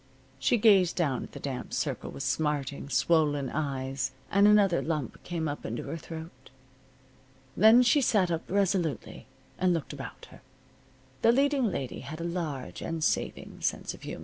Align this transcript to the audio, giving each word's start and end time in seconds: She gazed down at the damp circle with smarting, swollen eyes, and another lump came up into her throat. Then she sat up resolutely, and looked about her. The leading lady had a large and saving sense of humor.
She 0.39 0.57
gazed 0.57 0.95
down 0.95 1.21
at 1.21 1.33
the 1.33 1.39
damp 1.39 1.73
circle 1.75 2.09
with 2.09 2.23
smarting, 2.23 2.89
swollen 2.89 3.51
eyes, 3.51 4.09
and 4.31 4.47
another 4.47 4.81
lump 4.81 5.21
came 5.23 5.47
up 5.47 5.63
into 5.63 5.83
her 5.83 5.95
throat. 5.95 6.49
Then 7.55 7.83
she 7.83 8.01
sat 8.01 8.31
up 8.31 8.49
resolutely, 8.49 9.27
and 9.59 9.75
looked 9.75 9.93
about 9.93 10.25
her. 10.31 10.41
The 11.21 11.31
leading 11.31 11.65
lady 11.67 11.99
had 11.99 12.19
a 12.19 12.23
large 12.23 12.81
and 12.81 13.03
saving 13.03 13.57
sense 13.61 13.93
of 13.93 14.01
humor. 14.01 14.19